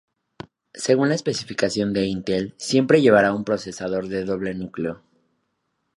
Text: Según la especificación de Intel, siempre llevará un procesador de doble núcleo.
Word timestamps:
Según 0.73 1.09
la 1.09 1.13
especificación 1.13 1.93
de 1.93 2.07
Intel, 2.07 2.55
siempre 2.57 3.03
llevará 3.03 3.35
un 3.35 3.43
procesador 3.43 4.07
de 4.07 4.23
doble 4.25 4.55
núcleo. 4.55 5.03